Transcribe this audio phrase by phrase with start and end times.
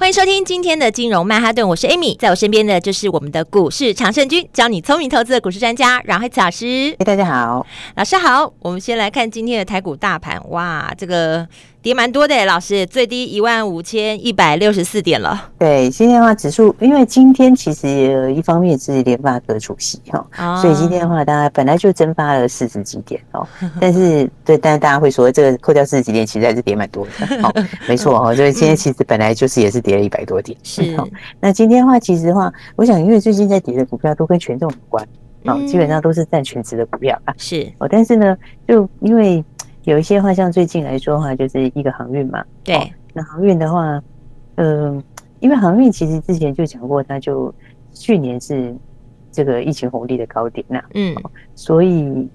[0.00, 6.96] 欢迎收听今天的金融曼哈顿，我是 Amy，在我身边的就是我们的股市常胜军，教你聪明投资的股市专家阮慧慈老师。
[7.04, 7.66] 大家好，
[7.96, 8.50] 老师好。
[8.60, 11.46] 我们先来看今天的台股大盘，哇，这个。
[11.82, 15.50] 跌蛮多的，老师，最低一万五千一百六十四点了。
[15.58, 23.48] 对，今天的话，指数因为今天其实也有一方面是联发科主席哈，哦、所以今天的话，大家本来就蒸发了四十几点哦。
[23.80, 27.42] 但是，对，但是大家会说，这个扣掉四十几点，其实还是跌蛮多的。
[27.42, 27.50] 好，
[27.88, 30.58] 没错哦，所以今天其实本来就是也是跌了一百多点。
[30.62, 30.94] 是。
[31.40, 35.02] 那今天的话，其实的话，我想，因为最近在跌的股票都跟权重有关，
[35.46, 37.32] 哦，基本上都是占全值的股票啊。
[37.38, 37.66] 是。
[37.78, 38.36] 哦，但是呢，
[38.68, 39.42] 就因为。
[39.84, 42.44] 有一些话，像最近来说的话，就是一个航运嘛。
[42.62, 44.02] 对、哦，那航运的话，
[44.56, 45.04] 嗯、呃，
[45.40, 47.52] 因为航运其实之前就讲过，它就
[47.92, 48.76] 去年是
[49.32, 50.84] 这个疫情红利的高点呐、啊。
[50.94, 52.28] 嗯、哦，所以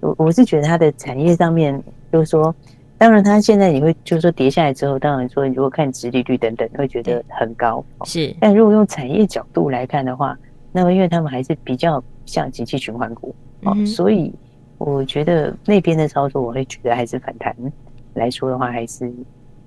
[0.00, 2.54] 我我是觉得它的产业上面，就是说，
[2.98, 7.82] 当然它现在你会就是说跌下来之后，当然说你如果看殖利率等等，会觉得很高。
[7.96, 10.38] 哦、是，但如果用产业角度来看的话，
[10.70, 14.30] 那么因为他们还是比较像景气循环股，哦，嗯、所以。
[14.80, 17.54] 我觉得那边的操作，我会觉得还是反弹
[18.14, 19.06] 来说的话，还是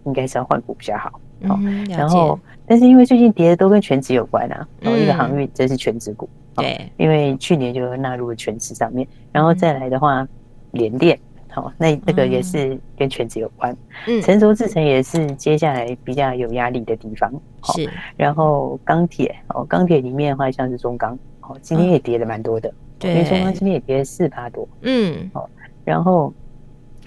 [0.05, 1.21] 应该是要换股比较好。
[1.41, 10.27] 嗯，然后，但是因为最近跌的都跟全职有关啊，然后一个航运这是全职股，对，因为去年就纳入了全职上面，然后再来的话，
[10.71, 13.75] 联电，好，那那个也是跟全职有关。
[14.07, 17.31] 嗯，成熟制成也是接下来比较有压力的地方。
[17.75, 22.73] 是，然后钢铁，哦，钢铁里面的话像是中钢，哦，今天也跌的蛮多的。
[23.07, 25.49] 因为中钢今天也跌了四趴多，嗯，哦，
[25.83, 26.33] 然后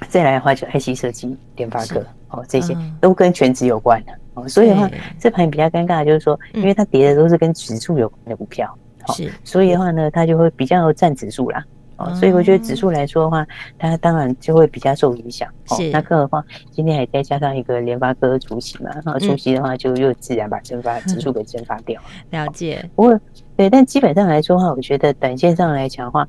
[0.09, 8.77] 再来的话就 IC 设计、联发科，哦，这些都跟全职有关的，哦，所以的话这盘比较尴尬，就是说，因为它跌的都是跟指数有关的股票，
[9.09, 11.65] 是，所以的话呢，它就会比较占指数啦，
[11.97, 13.47] 哦，所以我觉得指数来说的话，
[13.79, 23.21] 它当然就会比较受影响，是，那更何况今天还再加上一个联发科主席嘛，然后除息的话就又自然把蒸发指数给蒸发掉， 了解，不过。
[23.57, 26.29] 对，但基本上来说的话，我觉得短线上来讲的话，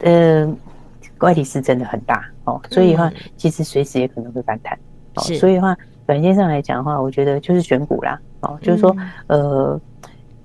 [0.00, 0.46] 呃，
[1.16, 2.22] 怪力是真的很大。
[2.44, 4.78] 哦，所以的话，其实随时也可能会反弹。
[5.14, 5.74] 哦，所以的话，
[6.06, 8.94] 短线上来讲的话，我觉得就是选股啦，哦，就是说，
[9.28, 9.80] 呃，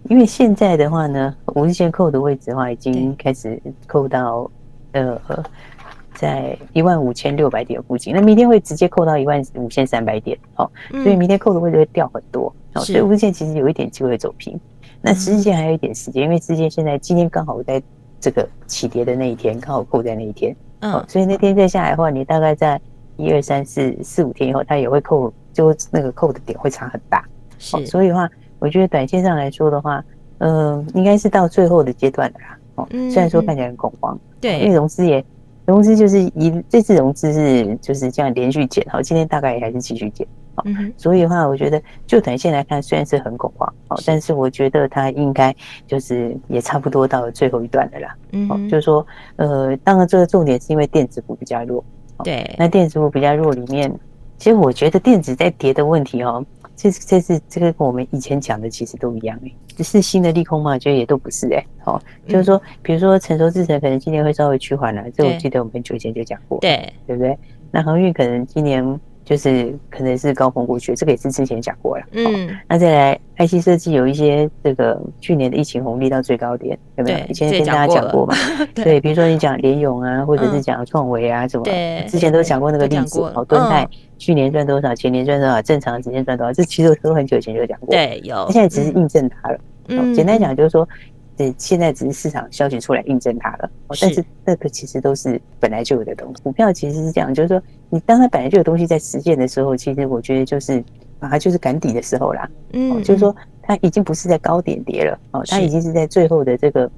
[0.04, 4.50] 因为现在的话呢，五日线扣的位置的话，已经开始扣到
[4.92, 5.20] 呃，
[6.14, 14.60] 在一万五千六百点附近，那明天会直接扣到一万五千三百点，哦，所以明天扣的位置会掉很多，哦，所以五日线其实有一点机会走平。
[15.02, 17.82] 那十日线还有一点时间，因为时间现在今天刚好在
[18.20, 22.80] 这个起跌的那一天，刚好扣在那一天，嗯，所以那天再下来的话，你大概在
[23.18, 27.26] 一二三四四五天以后，它也会扣，就那个扣的点会差很大，
[27.60, 30.02] 是，所以的话，我觉得短线上来说的话，
[30.40, 35.24] 嗯，应该是到最后的阶段了啦，哦，虽然说看起来很恐慌，对，因为融资也
[35.66, 40.28] 融资就是一这次融资是就是这样连续减，好，今天大概也还是继续减。
[40.66, 45.52] 嗯哼，所以的话，我觉得就短线来看，虽然是很恐慌，哦，但是我觉得它应该
[45.88, 48.16] 就是也差不多到了最后一段的啦。
[48.34, 49.04] 嗯哼，就是说，
[49.38, 51.84] 呃，当然这个重点是因为电子股比较弱。
[52.24, 53.92] 对，那电子股比较弱里面，
[54.38, 56.46] 其实我觉得电子在跌的问题哦，
[56.76, 61.66] 这这是这个跟我们以前讲的其实都一样哎，只是新的利空嘛，我觉得也都不是哎。
[61.80, 67.38] 好，就是说，比如说成熟制程可能今年会稍微趋缓了，这我记得我们很久以前就讲过，对，对不对？
[67.72, 69.00] 那航运可能今年。
[69.26, 72.06] 就是可能是高峰过去，这个也是之前讲过了。
[72.12, 77.18] 嗯，那再来，IC 设计有一些这个去年的疫情红利到最高点，有没有？
[77.30, 78.36] 以前跟大家讲过嘛？
[78.76, 83.22] 对，比如说你讲联咏啊，或者是讲创维啊什么，对，之前都讲过那个例子。
[83.36, 87.90] 哦，敦泰去年赚多少，前年赚多少，正常时间赚多少，这其实都很久以前就讲过。
[87.90, 88.46] 对，有。
[88.52, 89.58] 现在只是印证它了。
[89.88, 90.88] 嗯，简单讲就是说。
[91.36, 96.44] 对，现在只是市场消息出来印证它了，但是那个其实都是本来就有的东西。
[96.44, 97.60] 股票其实是这样，就是说，
[97.90, 100.78] 你当它本来就有东西在实现的时候，其实我觉得就是
[101.20, 102.48] 啊，它就是赶底的时候啦。
[102.74, 106.90] 嗯，就是说它已经不是在高点跌了哦，它已经是在最后的这个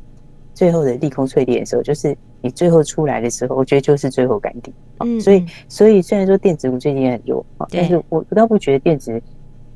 [0.53, 4.73] 最后的利空淬炼的时候，就是你最后出来的时候，我觉得就是最后赶底。
[4.99, 9.21] 嗯，所以所以虽然说电子股最近很弱，但是我我倒不觉得电子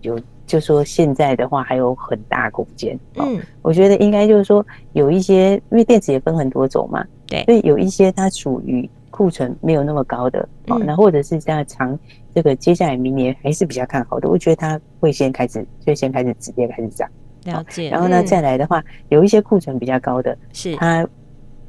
[0.01, 0.19] 有。
[0.49, 11.97] 就说现在的话还有很大空间，嗯，我觉得应该就是说有一些，因为电子也分很多种嘛，对，所以有一些它属于库存没有那么高的，哦，那或者是这样长
[12.33, 17.07] 这个接下来明年还是比较看好的，我觉得它会先开始，就先开始直接开始涨，
[17.43, 17.91] 了解。
[17.91, 20.75] 然后呢，再来的话，有一些库存比较高的，是。
[20.77, 21.07] 它，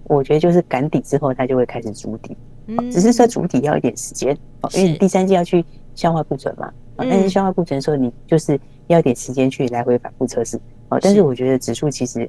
[0.04, 2.34] 我觉得就是赶底之后，它就会开始筑底。
[2.66, 4.34] 嗯，只是说筑底要一点时间，
[4.72, 5.62] 因为你第三季要去
[5.94, 6.72] 消化库存嘛。
[7.08, 8.58] 但是消化库存的时候，你就是
[8.88, 10.58] 要点时间去来回反复测试。
[10.88, 12.28] 哦，但是我觉得指数其实。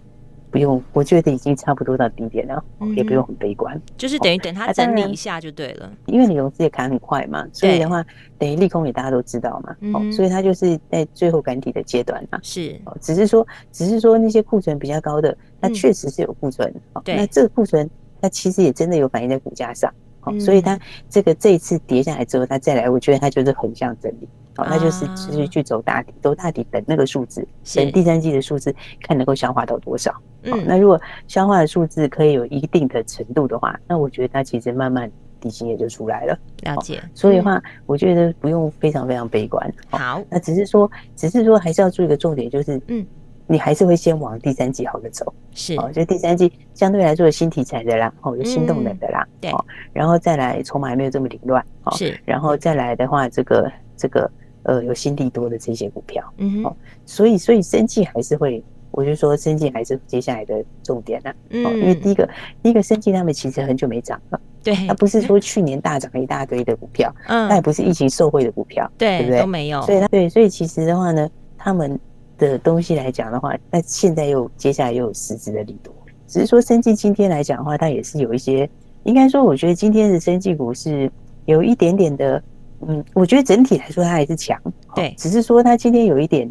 [0.51, 5.89] 不用，我觉得已经差不多到低点了，嗯、也不用很悲观，就是等于等它整理一下就对了。
[6.07, 8.05] 因为你融资也砍很快嘛，所以的话
[8.37, 12.37] 等于利空也大家都知道嘛，所以它就是在最后赶底的阶段嘛。
[12.43, 16.69] 是，哦，只是说，只是说那些库存比较高的，它确实是有库存，
[17.05, 17.89] 那这个库存
[18.19, 19.89] 它其实也真的有反映在股价上，
[20.23, 20.77] 哦，所以它
[21.09, 24.27] 这个这一次跌下来之后，它再来，我觉得它就是横向整理。
[24.55, 30.13] 好，那就是继续去走大底，走大底等那个数字，等第三季的数字，看能够消化到多少。
[30.43, 35.09] 嗯，那如果消化的数字可以有一定的程度的话，那我觉得它其实慢慢
[35.39, 36.37] 底薪也就出来了。
[36.63, 37.01] 了解。
[37.13, 39.73] 所以的话，我觉得不用非常非常悲观。
[39.89, 43.05] 好，那只是说，只是说还是要注意一个重点，就是嗯，
[43.47, 45.31] 你还是会先往第三季好的走。
[45.53, 49.25] 是，哦，就第三季相对来说有新题材的啦，哦，有新动能的啦。
[49.39, 49.51] 对。
[49.93, 51.63] 然后再来，筹码还没有这么凌乱。
[51.93, 52.19] 是。
[52.25, 54.29] 然后再来的话，这个这个。
[54.63, 56.75] 呃，有新地多的这些股票，嗯哼，
[57.05, 62.29] 所以所以生技还是会，我就说生技还是接下来的重点呢，嗯，因为第一个
[62.61, 69.39] 第一个生技他们其实很久没涨了，对，它不是说去年大涨了一大堆的股票， 嗯，它也不是疫情受惠的股票，对，对不对？
[69.41, 71.27] 都没有，所以它对，所以其实的话呢，
[71.57, 71.99] 他们
[72.37, 75.91] 的东西来讲的话，那现在又接下来又有实质的利多，
[76.27, 78.69] 只是说生技今天来讲的话，它也是有一些，
[79.03, 81.11] 应该说，我觉得今天的生技股是
[81.45, 82.43] 有一点点的。
[82.87, 84.59] 嗯，我觉得整体来说它还是强，
[84.95, 86.49] 对，只是说它今天有一点，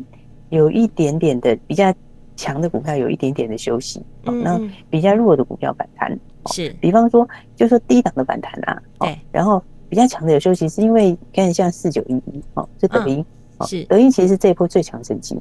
[0.48, 1.92] 有一点点的比较
[2.36, 13.24] 强的股票有一点点的休息，嗯，那比较弱的股票反弹，是，比方说就说低档的反弹啊，对，然后比较强的有休息，是因为看像四九一一哦，这德音，
[13.66, 13.84] 是。
[13.84, 15.38] 德音其实是这一波最强升级，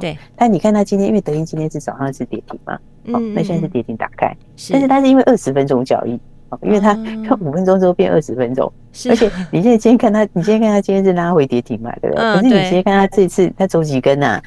[0.00, 6.18] 对，但你看它今天，因为德音今天是早上是跌停嘛，嗯，那现在是跌停打开，是，但是它是因为二十分钟交易。
[6.62, 6.94] 因为它
[7.26, 8.70] 看五分钟之后变二十分钟，
[9.08, 12.24] 而且 你现在今天看它，你今天看它今天是拉回跌停嘛，对不对？
[12.34, 14.40] 可是你今天看它这次它走几根呐，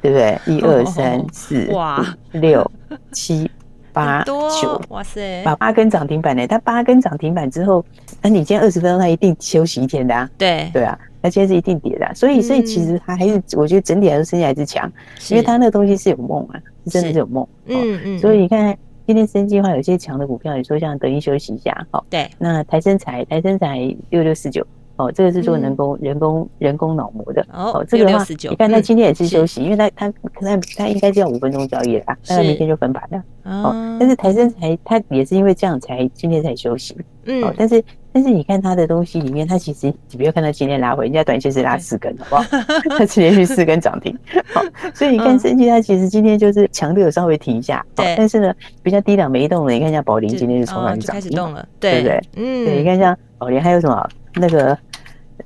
[0.00, 0.38] 对不对？
[0.46, 2.68] 一二三四五六
[3.12, 3.50] 七
[3.92, 6.46] 八九，哇塞，把八根涨停板呢？
[6.46, 7.84] 它八根涨停板之后，
[8.22, 10.28] 那你今天二十分钟，它一定休息一天的啊。
[10.38, 14.90] 对对啊，它今天是一定跌的，所以所以其实它还是我觉得整体来说身价还是强，
[15.28, 16.56] 因为它那个东西是有梦啊，
[16.86, 17.46] 是真的是有梦。
[17.66, 18.76] 嗯嗯，所以你看。
[19.12, 24.66] 今天生计划，有些强的股票，你说像德音休息一下，好，对，那台生财，台生财六六四九，
[24.96, 37.82] 哦，这个是做人工、人工、人工脑膜的，哦，这个的话，你看他今天也是休息，因为他他可能它应该是要五分钟交易了啊，那明天就分盘了，哦，但是台生才他也是因为这样才今天才休息，嗯，但是。
[38.14, 42.44] 但是你看他的东西里面，他其实你不要看他今天拉回，人家短线是拉四根，好不好？
[42.98, 44.14] 他是连续四根涨停，
[44.52, 44.60] 好，
[44.92, 48.14] 所以你看生技它其实今天就是强度有稍微停一下，对。
[48.14, 52.20] 但是呢，比较低档没动的，你看像宝林今天是重返涨停，开始动了，对不对？
[52.36, 54.78] 嗯，对，你看像宝林还有什么那个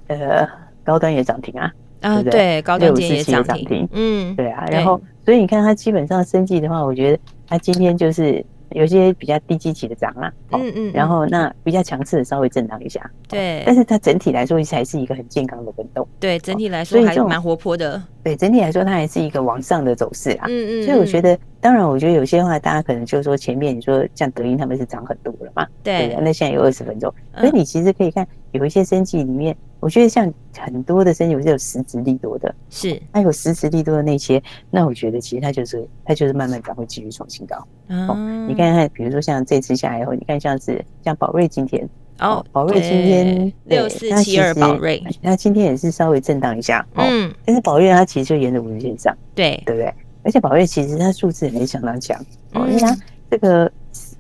[0.09, 0.49] 呃
[0.85, 2.63] 高端也涨停啊，对不对？
[2.63, 4.65] 高端也涨停，嗯，对啊。
[4.71, 7.19] 然后所以你看它基本上生技的话，我觉得
[7.49, 8.45] 它今天就是。
[8.71, 29.57] 有些比较低基期的涨啊，嗯嗯，然后那比较强势的稍微震荡一下，对，但是它整体来说还是一个很健康的轮动，对，整体来说还是蛮活泼的，对，整体来说它还是一个往上的走势啊，嗯嗯，所以我觉得，当然我觉得有些话大家可能就是说前面你说像德音他们是涨很多了嘛，对，那现在有二十分钟，所以你其实可以看有一些生技里面。
[29.87, 37.57] 我觉得像很多的生意，是有实质利多的，是它有实质利多的那些，那我觉得其实它就是它就是慢慢涨，会继续创新高。
[37.89, 38.17] 哦，
[38.49, 41.89] 你看看，比如说像这次下来以后，你看像是像宝瑞今天
[42.19, 49.95] 哦，宝瑞今天六四七二宝瑞，那今天也是稍微震荡一下，嗯，但是宝瑞它其实就沿着五日线上，对对不对？
[50.25, 52.21] 而且宝瑞其实它数字也相当强，
[52.55, 52.93] 哦，因为它
[53.31, 53.71] 这个。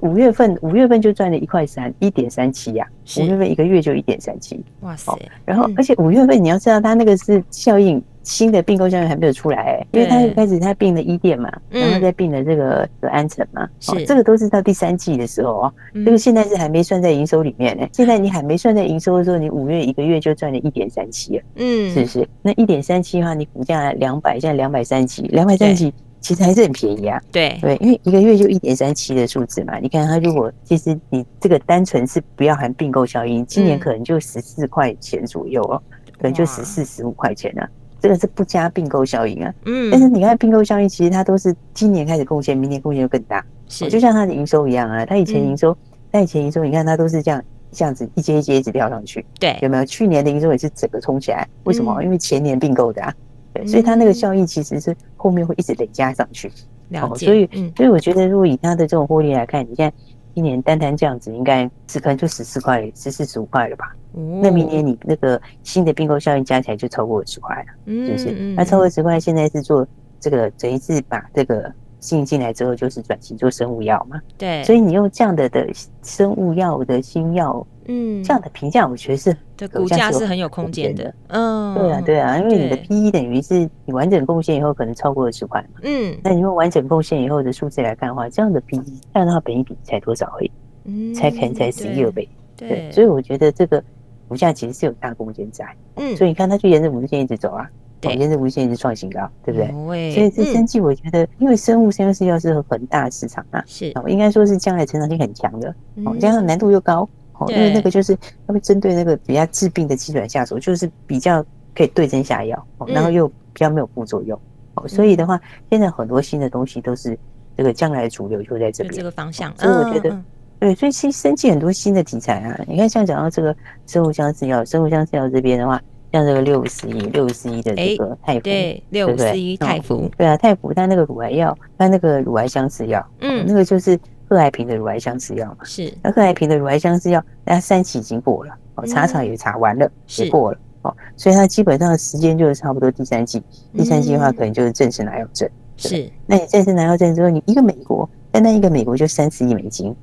[0.00, 2.86] 五月份，五月份就赚了一块三，一点三七呀。
[3.18, 5.12] 五月份一个月就一点三七，哇塞！
[5.44, 15.74] 然后，而且五月份你要知道，它那个是效应，新的并购效应还没有出来，哎，因为它一开始它并了一店嘛，然后再并了这个安城嘛，是这个都是到第三季的时候哦。
[16.04, 17.86] 这个现在是还没算在营收里面呢。
[17.92, 22.28] 现在你还没算在营收的时候，你五月一个月就赚了一点三七，嗯，是不是？
[22.42, 25.94] 那一点三七的话，你股价两百，现在两百三七，两百三七。
[26.26, 29.78] 其实还是很便宜啊，对对，因为一个月就一点三七的数字嘛。
[29.78, 35.80] 你看它如果其实你这个单纯是不要含并购效应，今年可能就十四块钱左右哦，
[36.18, 37.68] 可能就十四十五块钱啊。
[38.00, 39.54] 这个是不加并购效应啊。
[39.66, 43.44] 嗯，但是你看并购效应，其实它都是今年开始贡献，明年贡献就更大。
[43.68, 45.76] 是，就像它的营收一样啊，它以前营收，
[46.10, 47.40] 它以前营收，你看它都是这样
[47.70, 49.24] 这样子一阶一阶一直跳上去。
[49.38, 49.84] 对，有没有？
[49.84, 52.02] 去年的营收也是整个冲起来，为什么？
[52.02, 53.14] 因为前年并购的啊。
[53.58, 56.50] 对，所以它那个效益其实是后面会一直累加上去。
[56.88, 57.26] 了解。
[57.26, 59.92] 所以，所以我觉得，如果以它的这种获利来看，你现在
[60.34, 63.94] 一年单单这样子，应该只可能就十四块、十四十五块了吧？
[64.12, 68.32] 那明年你那个新的并购效应加起来就超过二十块了，是不是？
[68.54, 69.86] 那超过二十块，现在是做
[70.20, 71.72] 这个，等于是把这个。
[71.98, 75.66] 吸引进来之后就是转型做生物药嘛，对，所以你用这样的的
[76.02, 90.50] 生物药的新药，嗯，这样的评价，我觉得是这股价是很有空间的，嗯，对啊，对啊，因为你的 P E 等于是你完整贡献以后可能超过二十块嘛，嗯，那你用完整贡献以后的数字来看的话，这样的 P E 按照本一比才多少而已，
[90.84, 93.82] 嗯，才可能才十一二倍，对，所以我觉得这个
[94.28, 95.64] 股价其实是有大空间在，
[95.96, 97.68] 嗯，所以你看它就沿着五日线一直走啊。
[97.98, 100.12] 对，现在无限一直创新高，对不对？
[100.12, 105.74] 所以这生技我觉得，因为生物相似药是很大的市场啊，是，应该说是将来成长性很强的，
[106.04, 108.16] 哦，加上难度又高，哦，因为那个就是
[108.46, 114.38] 他们针对那个比较治病的基准下手，就是比较可以对症下药，然后又比较没有副作用，
[114.74, 115.40] 哦，所以的话，
[115.70, 117.18] 现在很多新的东西都是
[117.56, 120.22] 这个将来的主流就在这边，这个方向，所以我觉得，
[120.58, 123.54] 对，所以其实生技很多新的题材啊，你看像讲到这个
[123.86, 125.80] 生物相似药，生物相似药这边的话。
[126.12, 135.92] 像这个六五四一六五四一的这个泰福，对六五四一泰福，对啊，泰福它那个乳癌药，它那个乳癌相似药，嗯，那个就是贺爱平的乳癌相似药嘛，是。
[136.02, 143.42] 那贺爱平的乳癌相似药，那三期已经过了，哦，查厂也查完了，也过了，哦，所以它基本上的时间就是差不多第三季，
[143.72, 146.10] 第三季的话可能就是正式拿药证，是。
[146.26, 149.94] 那你正式拿药证之后，你一个美国，单单一个美国就三十亿美金。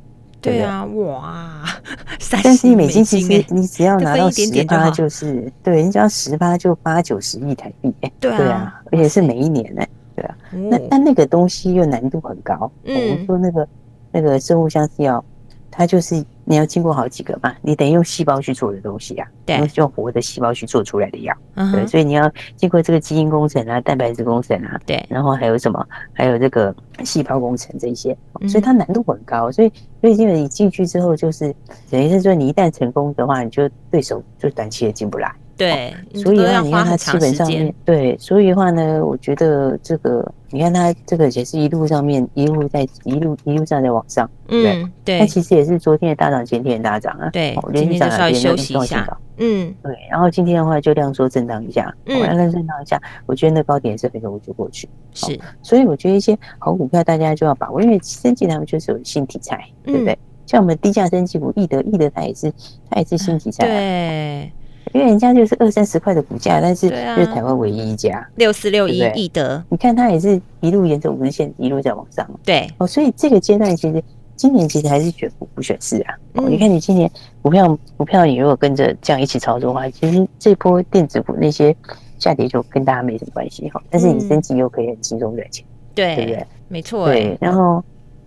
[0.42, 1.64] 对啊，哇，
[2.20, 9.82] 三十亿美金，其实你只要拿到十八，就是对，你只要十八就八九十亿台币，对啊，而且是每一年呢，
[10.18, 13.66] 对啊，那但那个东西又难度很高，我们说那个
[14.14, 15.22] 那个生物相似药，
[15.70, 16.24] 它就是。
[16.46, 21.34] 你要经过好几个嘛，你得用细胞去做的东西啊，对，用活的细胞去做出来的药，
[21.72, 28.14] 对，所以你要经过这个基因工程啊、蛋白质工程啊，对，然后还有什么，还有这个细胞工程这一些，
[28.50, 31.56] 所以它难度很高，所以所以基本你进去之后，就是
[31.90, 35.34] 等于是说你一旦成功的话，你就对手就短期也进不来。
[35.56, 60.18] 对，所以的话，你看它基本上面对，所以的话呢，我觉得这个，你看它这个也是一路上面一路在一路一路上在往上，嗯，对，它其实也是昨天的大涨，前天的大涨啊，对，连续涨两天，休息一下，嗯，对，然后今天的话就量缩震荡一下，嗯，量缩震荡一下，我觉得那高点是很容易就过去，是，所以我觉得一些好股票大家就要把握，因为升级他们就是有新题材，对不对？
[60.46, 62.52] 像我们低价生技股，易德易德它也是
[62.90, 64.52] 它也是新题材，对。
[64.92, 72.30] 因为人家就是二三十块的股价，但是就是台湾唯一一家六四六一易德，你看它也是一路沿着五日线一路在往上。
[72.44, 74.04] 对哦，所以这个阶段其实
[74.36, 76.16] 今年其实还是选股不选市啊。
[76.34, 77.10] 哦，你看你今年
[77.42, 81.76] 股票股票，你如果跟着这样一起操作的话，其实这波电子股那些
[82.20, 83.82] 下跌就跟大家没什么关系哈。
[83.90, 86.46] 但是你升级又可以很轻松赚钱，对对不对？
[86.68, 87.08] 没错。
[87.08, 87.84] 对，然后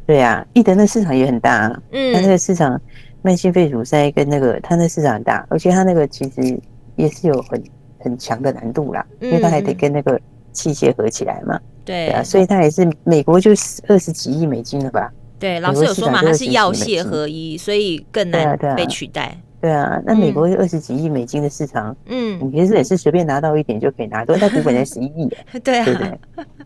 [0.07, 1.83] 对啊，易德那市场也很大啊。
[1.93, 2.81] 嗯，它那个市场。
[3.23, 6.59] 慢性肺阻塞跟那个，它那市场很大，而且它那个其实
[6.95, 7.63] 也是有很
[7.99, 10.21] 很强的难度啦，因为它还得跟那个
[10.53, 11.59] 器械合起来嘛。
[11.85, 13.51] 对啊，所以它也是美国就
[13.89, 15.13] 二十几亿美金了吧？
[15.39, 19.37] 对，老师有说嘛，它是药械合一，所以更难被取代。
[19.61, 25.29] 对啊，那美国是二十几亿美金的市场，嗯，你其实也是随便拿到一点就可以拿到，但股本才十一亿，
[25.65, 26.19] 对对对，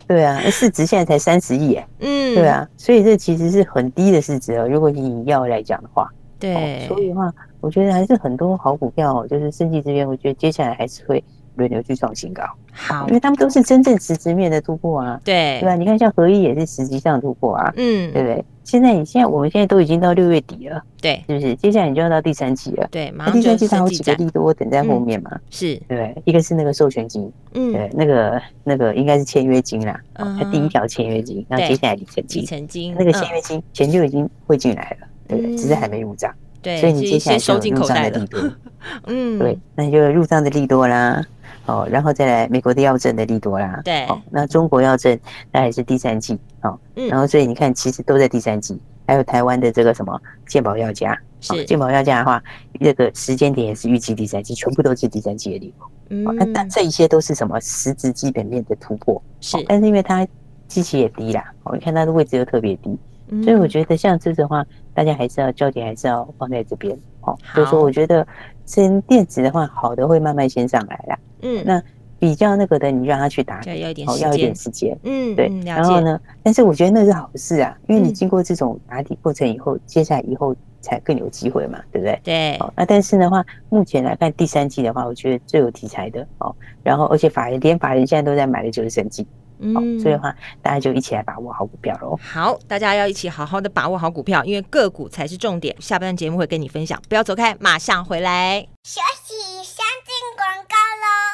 [0.07, 4.67] 对啊，市值现在才三十亿，嗯，对啊，所以这其实是很低的市值哦。
[4.67, 6.07] 如果你以药来讲的话。
[6.41, 11.23] 对，所以的话，我觉得还是很多好股票，就是生技这边，我觉得接下来还是会
[11.55, 12.43] 轮流去创新高。
[12.73, 15.19] 好，因为他们都是真正实质面的突破啊。
[15.23, 15.75] 对，对吧？
[15.75, 17.71] 你看，像合一也是实际上突破啊。
[17.75, 18.43] 嗯，对不对？
[18.63, 21.55] 现在你现在我们现在都已经到六月底了，对，是不是？
[21.55, 22.87] 接下来你就要到第三季了。
[22.89, 25.31] 对，那第三季它有几个利多等在后面嘛？
[25.49, 35.07] 是，对，一个是那个授权金，嗯，对，那个那个应该是签约金啦，它第一条签约金，然后接下来里程金，里程金，那个签约金钱就已经汇进来了。
[35.37, 38.39] 对，只是还没入账，对，所以你接下来就有入账的利多，
[39.07, 41.25] 嗯，对，那你就入账的利多啦，
[41.65, 45.17] 哦，然后再来美国的药证的利多啦，对，哦，那中国药证
[45.51, 51.63] 那还是第三季，哦，然后所以你看，其实都在第三季，还有台湾的这个什么健保药价，是。
[51.65, 52.43] 健保药价的话，
[52.79, 60.27] 这个时间点也是预期第三季，全部都是第三季的利多，嗯，那但这一些都是什么实质基本面的突破，是，但是因为它
[60.67, 62.97] 基期也低啦，哦，你看它的位置又特别低。
[63.43, 67.37] 所以我觉得像这种的话，大家还是要焦点还是要放在这边哦。
[67.53, 68.27] 所以说，我觉得
[68.65, 71.19] 先电子的话，好的会慢慢先上来啦。
[71.41, 71.81] 嗯，那
[72.19, 75.49] 比较那个的，你让他去打，要一点要一点时间，嗯，对。
[75.65, 82.19] 然后呢，但是我觉得那是好事啊，因为你经过这种打底过程以后，接下来以后才更有机会嘛，对不对？
[82.23, 82.59] 对。
[82.75, 89.25] 那但是的话，目前来看第三季的话，我觉得最有题材的哦，然后而且法人连法人现在都在买的就是生技。
[89.61, 92.17] 嗯，所以的话，大家就一起来把握好股票喽。
[92.21, 95.75] 好，大家要一起好好的把握好股票，因为个股才是重点。
[95.79, 98.67] 下半段节目会跟你分享，不要走开，马上回来。
[98.83, 101.30] 休息，先进广告喽。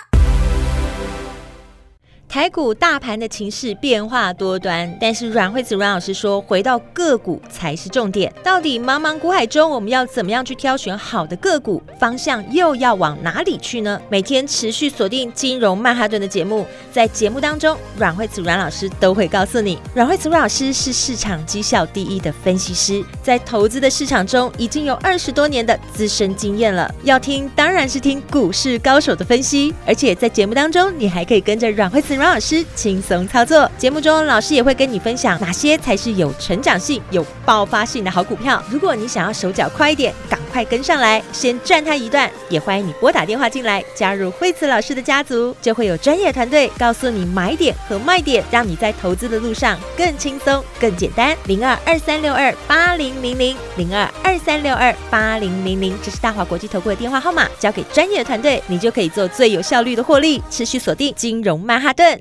[2.30, 8.32] 台股大盘的情势变化多端，但是阮惠慈阮老师说，回到个股才是重点。
[8.44, 11.82] 到底茫茫股海中，我们要怎么样去挑选好的个股？
[11.98, 14.00] 方向又要往哪里去呢？
[14.10, 19.80] 每天持续锁定金融曼哈顿的节目，在节目当中，阮惠慈阮老师都会告诉你。
[19.96, 26.94] 阮惠慈阮老师是市场绩效第一的分析师，在投资的市场中已经有二十多年的资深经验了。
[27.04, 32.17] 要听当然是听股市高手的分析，而且在节目当中，你还可以跟着阮惠慈。
[32.18, 38.62] 阮老师轻松操作，节目中老师也会跟你分享哪些才是有成长性、有爆发性的好股票。
[38.72, 42.28] 如果你想要手脚快一点，赶快跟上来，先赚他一段。
[42.50, 51.38] 也欢迎你拨打电话进来，加入惠慈老师的家族，就会有专业团队告诉你买点和卖点，让你在投资的路上更轻松、更简单。
[51.46, 60.42] 零二二三六二八零零零零二二三六二八零零零，这是大华国际投顾的电话号码，交给专业团队，你就可以做最有效率的获利。
[60.50, 62.20] 持续锁定金融曼哈顿。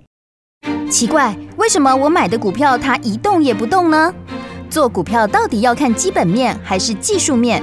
[0.90, 4.12] 奇怪，为什么我买的股票它一动也不动呢？
[4.68, 7.62] 做股票到底要看基本面，还是技术面，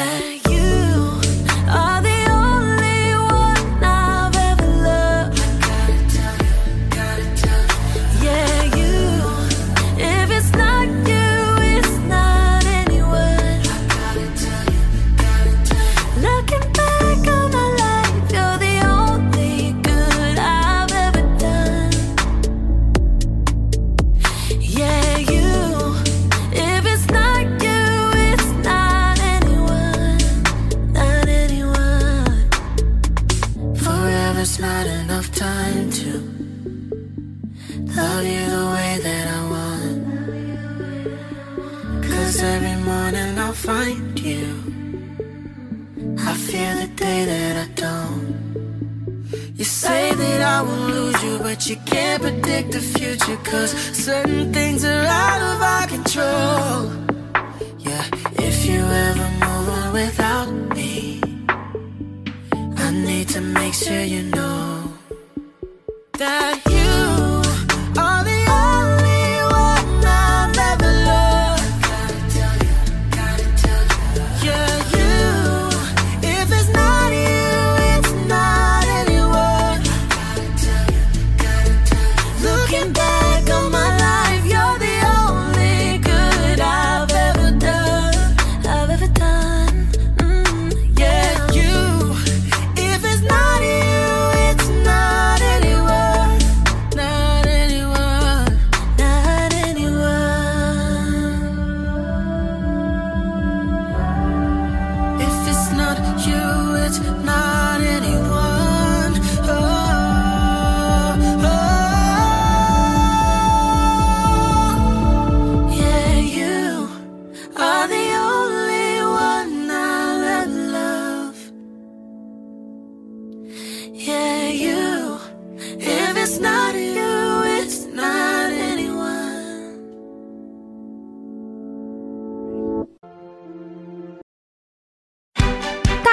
[0.00, 0.79] by you.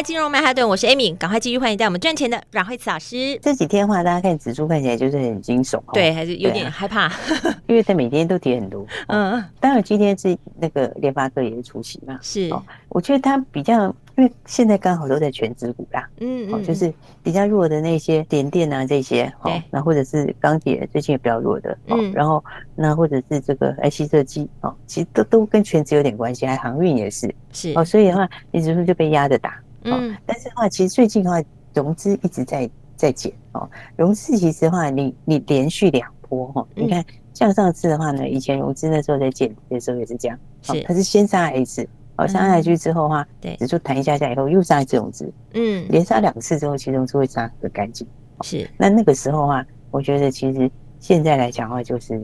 [0.00, 3.38] 来，金融曼哈顿，我是 Amy，赶快继续欢迎带我们赚钱的阮慧慈老师。
[3.42, 7.12] 这几天的话，大家看指数看起来就是很惊悚，对，还是有点害怕，
[7.68, 8.86] 因为它每天都跌很多。
[9.08, 12.50] 嗯，当然今天是那个联发科也是出席嘛，是。
[12.88, 16.90] 我觉得它比较，因为现在刚好都在权值股啦，嗯嗯，就是
[17.22, 22.42] 比较弱的那些联电啊这些，对，那或者是钢铁最近也比较弱的，嗯，然后
[22.74, 27.74] 那或者是这个 IC 设计，哦，其实都都跟权值有点关系，还航运也是，是。
[27.76, 29.60] 哦，所以的话，你指数就被压着打。
[29.82, 31.42] 嗯，但是的话，其实最近的话，
[31.74, 33.68] 融资一直在在减哦。
[33.96, 48.06] 融资其实的话，你你连续两波哈，你看像上次的话呢，以前融资那时候在减的时候也是这样，是，它是先杀来一次，哦，杀下去之后的话，对，指数弹一下下以后又杀一次融资，嗯，连杀两次之后，其实融资会杀的干净，
[48.42, 48.68] 是。
[48.76, 52.20] 那那个时候的话，我觉得其实现在来讲的话，就是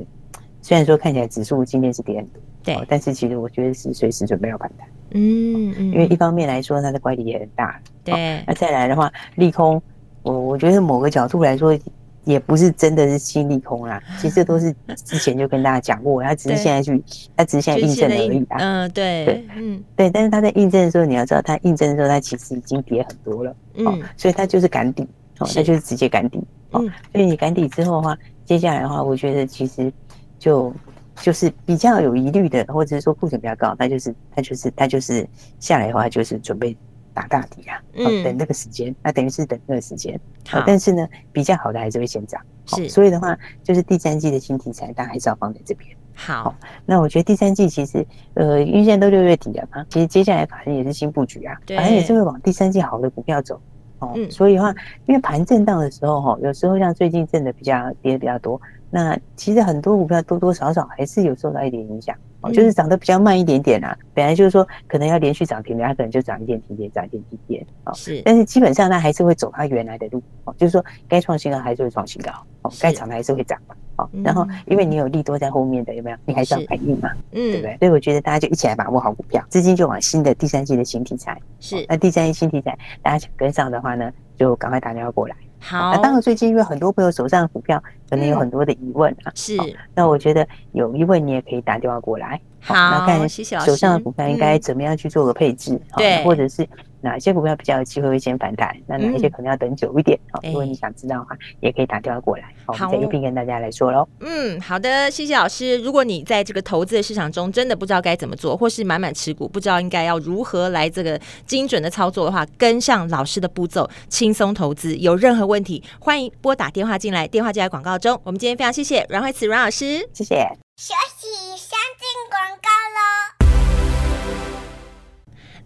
[0.61, 4.87] 虽然说看起来指数今天是跌很多，对，但是其实我觉得是随时准备要反弹。
[5.11, 7.81] 嗯，嗯，因为一方面来说，它的乖离也很大。
[8.05, 9.81] 对，那再来的话，利空，
[10.23, 11.79] 我我觉得某个角度来说，
[12.25, 14.03] 也不是真的是新利空啦。
[14.21, 17.03] 其实都是之前就跟大家讲过，它只是现在去，
[17.37, 18.57] 它只是现在印证而已啦。
[18.59, 20.11] 嗯，对，对，嗯，对。
[20.11, 23.57] 但是它在印证的时候，你要知道，它印证的时候，它其实已经跌很多了。
[23.75, 25.05] 嗯，所以它就是赶底，
[25.39, 26.43] 哦，它就是直接赶底。
[26.73, 26.81] 哦，
[27.13, 29.93] 所以你赶底之后的话，接下来的话，我觉得其实
[30.39, 30.75] 就。
[31.17, 35.27] 就是比较有疑虑的，或者是说库存比较高，那就是他就是他就是
[35.59, 36.77] 下来的话，就是准备
[37.13, 40.19] 打大底啊，嗯，等那个时间，那等于是等那个时间。
[40.49, 45.91] 好，但是呢，比较好的还是会先涨，是，所以的话，就是第三季的新题材，大家还是要放在这边。
[46.15, 53.61] 好，那我觉得第三季其实，呃，因为现在都六月底了嘛，其实接下来反正也是新布局啊，反正也是会往第三季好的股票走。
[53.99, 54.75] 哦，所以的话，
[55.07, 63.97] 因为盘震荡的时候哈，有时候像最近震的比较跌的比较多，那其实很多股票多多少少还是有受到一点影响，哦，就是涨得比较慢一点点啊。
[64.15, 68.23] 本来就是说可能要连续涨停的，它可能就涨一点停跌，涨一点停跌，哦，是。
[68.25, 72.31] 但是基本上它还是会走它原来的路，哦，就是说该创新高还是会创新高，
[72.63, 74.09] 哦，该涨的还是会涨嘛，哦。
[74.25, 76.17] 然后因为你有利多在后面的，有没有？
[76.25, 77.77] 你还是要反应嘛，嗯，对不对？
[77.79, 81.85] 所以我觉得大家就一起来把握好股票，资金就往新的第三季的新题材，是。
[81.89, 85.35] 那第三季新题材，大家想跟上的话呢，就赶快打电话过来。
[85.67, 89.57] 好，那当然最近因为很多朋友手上的股票可能有很多的疑问啊，是。
[89.95, 92.41] 那我觉得有疑问你也可以打电话过来。
[92.61, 96.67] 好，那看手上的股票应该怎么样去做个配置，对，或者是。
[97.07, 98.77] 哪些股票比较有机会会先反弹？
[98.87, 100.19] 那哪一些可能要等久一点？
[100.33, 104.07] 好、嗯，如果你想知道的话，也可以打电话过来，好，我们再一并跟大家来说喽。
[104.21, 105.79] 嗯，好的，谢谢老师。
[105.79, 114.97] 如果你在这个投资的市场中真的不知道该怎么做，或是满满持股，不知道应该要如何来这个精准的操作的话，跟上老师的步骤，轻松投资。
[114.97, 118.21] 有任何问题，欢迎拨打电话进来，电话就在广告中。
[118.25, 120.35] 我们今天非常谢谢阮慧慈阮老师，谢谢。
[120.77, 122.76] 学习，先进广告喽。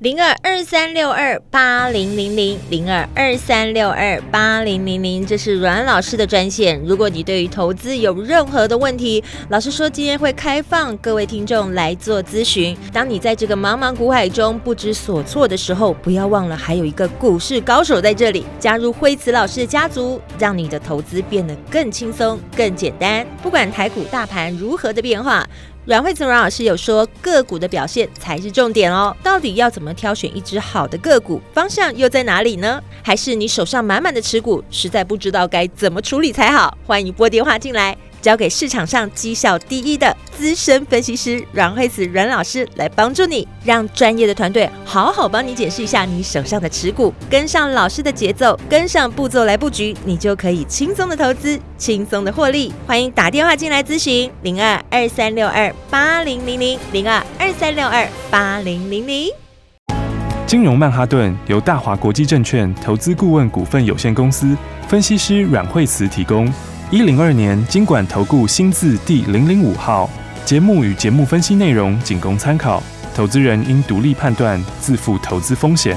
[0.01, 6.81] 零二二三六二八零零零零二二三六二八零零零，这是阮老师的专线。
[6.87, 12.75] 如果你对于投资有任何的问题，老师说今天会开放各位听众来做咨询。
[12.91, 18.47] 当你在这个茫茫股海中不知所措的时候，不要忘了还有一个股市高手在这里。
[18.59, 23.27] 加入辉慈老师的家族，让你的投资变得更轻松、更简单。
[23.43, 25.47] 不管台股大盘如何的变化。
[25.91, 29.13] 阮慧慈阮老师有说，个股的表现才是重点哦。
[29.25, 31.43] 到底要怎么挑选一只好的个股？
[31.53, 32.81] 方向又在哪里呢？
[33.03, 36.79] 还是你手上满满的持股，实在不知道该怎么处理才好？
[36.87, 37.99] 欢迎拨电话进来。
[38.21, 52.73] 交给市场上绩效第一的资深分析师阮慧慈阮老师来帮助你，让专业的团队好好帮你解释一下你手上的持股，跟上老师的节奏，跟上步骤来布局，你就可以轻松的投资，轻松的获利。
[52.87, 59.31] 欢迎打电话进来咨询零二二三六二八零零零零二二三六二八零零零。
[60.47, 64.57] 金融曼哈顿由大华国际证券投资顾问股份有限公司
[64.89, 66.53] 分析师阮慧慈提供。
[66.93, 70.11] 一零二年经管投顾新字第零零五号。
[70.45, 72.83] 节目与节目分析内容仅供参考，
[73.15, 75.97] 投资人应独立判断，自负投资风险。